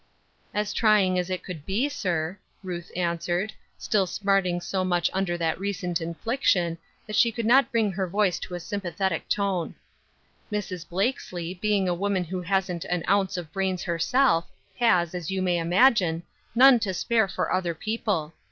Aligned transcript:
""As 0.55 0.73
trying 0.73 1.19
as 1.19 1.29
it 1.29 1.43
could 1.43 1.63
be, 1.63 1.87
sir," 1.87 2.39
Ruth 2.63 2.89
an 2.95 3.19
swered, 3.19 3.51
still 3.77 4.07
smarting 4.07 4.59
so 4.59 4.83
much 4.83 5.11
under 5.13 5.37
that 5.37 5.59
recent 5.59 6.01
infliction 6.01 6.79
that 7.05 7.15
she 7.15 7.31
could 7.31 7.45
not 7.45 7.71
bring 7.71 7.91
her 7.91 8.07
voice 8.07 8.39
to 8.39 8.55
a 8.55 8.59
sympathetic 8.59 9.29
tone." 9.29 9.75
Mrs. 10.51 10.89
Blakesley, 10.89 11.53
being 11.53 11.87
a 11.87 11.93
woman 11.93 12.23
who 12.23 12.41
hasn't 12.41 12.83
an 12.85 13.03
ounce 13.07 13.37
of 13.37 13.53
brains 13.53 13.83
herself, 13.83 14.47
has, 14.79 15.13
as 15.13 15.29
you 15.29 15.39
may 15.39 15.59
imagine, 15.59 16.23
none 16.55 16.79
to 16.79 16.95
spare 16.95 17.27
for 17.27 17.53
other 17.53 17.75
people. 17.75 18.33